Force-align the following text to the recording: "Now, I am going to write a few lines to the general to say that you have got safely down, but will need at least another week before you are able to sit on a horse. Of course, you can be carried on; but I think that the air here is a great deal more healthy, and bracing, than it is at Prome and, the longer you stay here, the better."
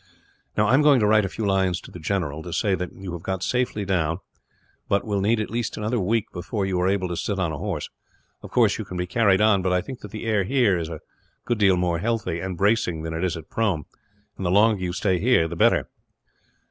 "Now, 0.57 0.65
I 0.65 0.73
am 0.73 0.81
going 0.81 0.99
to 0.99 1.05
write 1.05 1.25
a 1.25 1.29
few 1.29 1.45
lines 1.45 1.79
to 1.81 1.91
the 1.91 1.99
general 1.99 2.41
to 2.41 2.51
say 2.53 2.73
that 2.73 2.91
you 2.91 3.13
have 3.13 3.21
got 3.21 3.43
safely 3.43 3.85
down, 3.85 4.17
but 4.89 5.05
will 5.05 5.21
need 5.21 5.39
at 5.39 5.51
least 5.51 5.77
another 5.77 5.99
week 5.99 6.25
before 6.33 6.65
you 6.65 6.79
are 6.81 6.87
able 6.87 7.07
to 7.09 7.15
sit 7.15 7.37
on 7.37 7.51
a 7.51 7.59
horse. 7.59 7.87
Of 8.41 8.49
course, 8.49 8.79
you 8.79 8.83
can 8.83 8.97
be 8.97 9.05
carried 9.05 9.41
on; 9.41 9.61
but 9.61 9.71
I 9.71 9.79
think 9.81 9.99
that 9.99 10.09
the 10.09 10.25
air 10.25 10.43
here 10.43 10.75
is 10.75 10.89
a 10.89 11.01
great 11.45 11.59
deal 11.59 11.77
more 11.77 11.99
healthy, 11.99 12.39
and 12.39 12.57
bracing, 12.57 13.03
than 13.03 13.13
it 13.13 13.23
is 13.23 13.37
at 13.37 13.51
Prome 13.51 13.85
and, 14.37 14.43
the 14.43 14.49
longer 14.49 14.81
you 14.81 14.91
stay 14.91 15.19
here, 15.19 15.47
the 15.47 15.55
better." 15.55 15.87